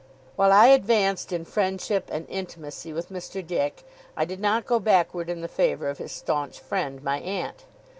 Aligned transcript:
While 0.35 0.51
I 0.51 0.69
advanced 0.69 1.31
in 1.31 1.45
friendship 1.45 2.09
and 2.11 2.25
intimacy 2.27 2.91
with 2.91 3.09
Mr. 3.11 3.45
Dick, 3.45 3.83
I 4.17 4.25
did 4.25 4.39
not 4.39 4.65
go 4.65 4.79
backward 4.79 5.29
in 5.29 5.41
the 5.41 5.47
favour 5.47 5.89
of 5.89 5.99
his 5.99 6.11
staunch 6.11 6.59
friend, 6.59 7.03
my 7.03 7.19
aunt. 7.19 7.65